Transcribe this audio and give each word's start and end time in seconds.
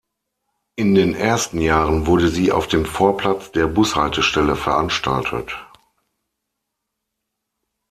In 0.77 0.95
den 0.95 1.13
ersten 1.13 1.61
Jahren 1.61 2.07
wurde 2.07 2.29
sie 2.29 2.51
auf 2.51 2.65
dem 2.65 2.85
Vorplatz 2.85 3.51
der 3.51 3.67
Bushaltestelle 3.67 4.55
veranstaltet. 4.55 5.55